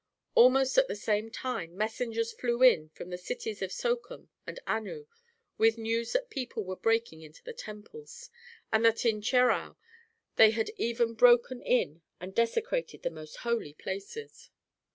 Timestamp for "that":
6.13-6.31, 8.83-9.05